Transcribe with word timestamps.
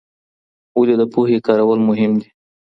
ولي 0.79 0.95
د 0.99 1.03
پوهي 1.13 1.37
کارول 1.47 1.79
مهم 1.89 2.11
دي؟ 2.21 2.29